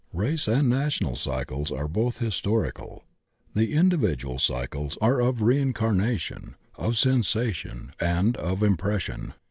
Race 0.13 0.47
and 0.47 0.67
national 0.67 1.15
cycles 1.15 1.71
are 1.71 1.87
both 1.87 2.17
historical. 2.17 3.03
TTie 3.55 3.69
individual 3.69 4.39
cycles 4.39 4.97
are 4.99 5.19
of 5.21 5.43
re 5.43 5.61
incarnation, 5.61 6.55
of 6.75 6.97
sensation, 6.97 7.93
and 7.99 8.35
of 8.35 8.63
impression. 8.63 9.35